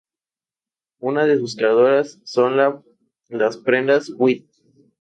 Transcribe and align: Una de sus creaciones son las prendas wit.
Una 0.99 1.27
de 1.27 1.37
sus 1.37 1.55
creaciones 1.55 2.19
son 2.23 2.57
las 3.29 3.57
prendas 3.57 4.11
wit. 4.17 4.47